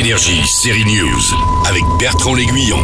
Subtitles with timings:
[0.00, 1.20] Énergie, série News,
[1.68, 2.78] avec Bertrand L'Aiguillon.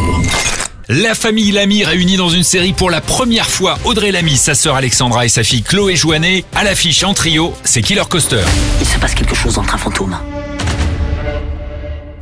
[0.87, 3.79] La famille Lamy réunie dans une série pour la première fois.
[3.85, 6.45] Audrey Lamy, sa sœur Alexandra et sa fille Chloé Joannet.
[6.53, 8.43] À l'affiche en trio, c'est Killer Coaster.
[8.79, 10.15] Il se passe quelque chose dans le train fantôme.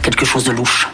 [0.02, 0.88] Quelque chose de louche.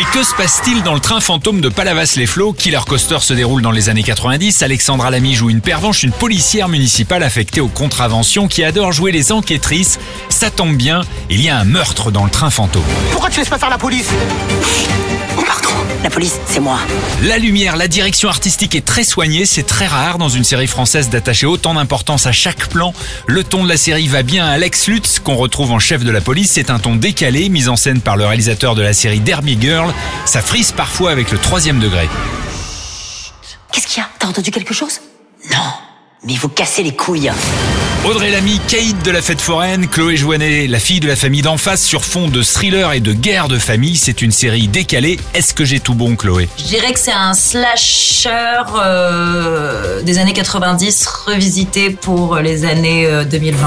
[0.00, 3.70] Mais que se passe-t-il dans le train fantôme de Palavas-les-Flots Killer Coaster se déroule dans
[3.70, 4.62] les années 90.
[4.62, 9.30] Alexandra Lamy joue une pervenche, une policière municipale affectée aux contraventions qui adore jouer les
[9.30, 9.98] enquêtrices.
[10.30, 12.82] Ça tombe bien, il y a un meurtre dans le train fantôme.
[13.12, 14.08] Pourquoi tu laisses pas faire la police?
[16.10, 16.78] La police, c'est moi.
[17.22, 21.08] La lumière, la direction artistique est très soignée, c'est très rare dans une série française
[21.08, 22.92] d'attacher autant d'importance à chaque plan.
[23.28, 26.10] Le ton de la série va bien à Alex Lutz, qu'on retrouve en chef de
[26.10, 26.50] la police.
[26.50, 29.94] C'est un ton décalé, mis en scène par le réalisateur de la série Derby Girl.
[30.24, 32.08] Ça frise parfois avec le troisième degré.
[33.72, 34.08] Qu'est-ce qu'il y a?
[34.18, 35.00] T'as entendu quelque chose?
[36.24, 37.30] Mais vous cassez les couilles.
[38.04, 41.56] Audrey Lamy, caïd de la fête foraine, Chloé Joannet, la fille de la famille d'en
[41.56, 43.96] face, sur fond de thriller et de guerre de famille.
[43.96, 45.18] C'est une série décalée.
[45.34, 46.48] Est-ce que j'ai tout bon, Chloé?
[46.58, 48.30] Je dirais que c'est un slasher
[48.76, 53.66] euh, des années 90 revisité pour les années euh, 2020.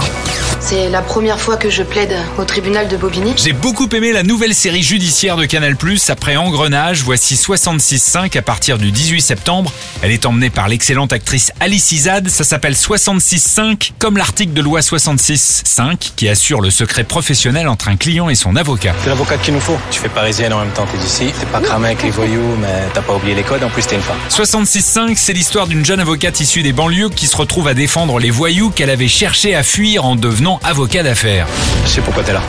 [0.65, 3.33] C'est la première fois que je plaide au tribunal de Bobigny.
[3.35, 5.75] J'ai beaucoup aimé la nouvelle série judiciaire de Canal+.
[6.07, 9.73] Après Engrenage, voici 66.5 à partir du 18 septembre.
[10.01, 12.29] Elle est emmenée par l'excellente actrice Alice Izad.
[12.29, 17.97] Ça s'appelle 66.5, comme l'article de loi 66.5 qui assure le secret professionnel entre un
[17.97, 18.95] client et son avocat.
[19.03, 19.77] C'est l'avocate qu'il nous faut.
[19.91, 21.33] Tu fais parisienne en même temps, t'es d'ici.
[21.37, 23.95] T'es pas cramé avec les voyous, mais t'as pas oublié les codes, en plus t'es
[23.95, 24.17] une femme.
[24.29, 28.31] 66.5, c'est l'histoire d'une jeune avocate issue des banlieues qui se retrouve à défendre les
[28.31, 31.47] voyous qu'elle avait cherché à fuir en devenant avocat d'affaires.
[31.85, 32.41] Je sais pourquoi t'es là.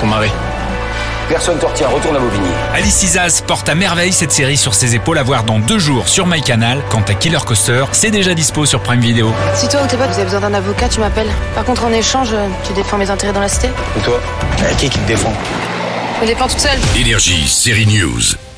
[0.00, 0.30] Ton mari.
[1.28, 2.48] Personne te retient, retourne à Bobigny.
[2.74, 6.08] Alice Isaz porte à merveille cette série sur ses épaules à voir dans deux jours
[6.08, 6.82] sur MyCanal.
[6.88, 9.32] Quant à Killer Coaster, c'est déjà dispo sur Prime Video.
[9.54, 11.30] Si toi ou tes potes vous avez besoin d'un avocat, tu m'appelles.
[11.54, 12.34] Par contre, en échange,
[12.66, 13.68] tu défends mes intérêts dans la cité.
[13.96, 14.20] Et toi?
[14.78, 15.32] Qui qui te défend?
[16.16, 16.78] Je me défends toute seule.
[16.98, 18.49] Énergie, série News.